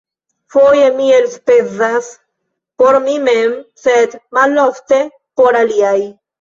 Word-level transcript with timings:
Foje 0.53 0.87
mi 0.95 1.09
elspezas 1.17 2.09
por 2.83 2.99
mi 3.05 3.15
mem, 3.29 3.55
sed 3.85 4.19
malofte 4.41 5.03
por 5.39 5.63
aliaj. 5.65 5.97